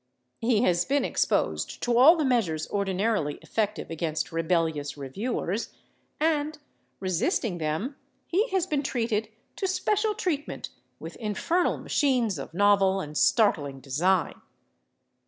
He 0.39 0.63
has 0.63 0.83
been 0.83 1.05
exposed 1.05 1.83
to 1.83 1.95
all 1.95 2.15
the 2.15 2.25
measures 2.25 2.67
ordinarily 2.71 3.35
effective 3.43 3.91
against 3.91 4.31
rebellious 4.31 4.97
reviewers, 4.97 5.75
and, 6.19 6.57
resisting 6.99 7.59
them, 7.59 7.97
he 8.25 8.49
has 8.49 8.65
been 8.65 8.81
treated 8.81 9.29
to 9.57 9.67
special 9.67 10.15
treatment 10.15 10.69
with 10.97 11.17
infernal 11.17 11.77
machines 11.77 12.39
of 12.39 12.51
novel 12.51 12.99
and 12.99 13.15
startling 13.15 13.79
design. 13.79 14.41